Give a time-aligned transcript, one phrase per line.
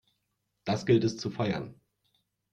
[0.63, 1.79] Das gilt es zu feiern!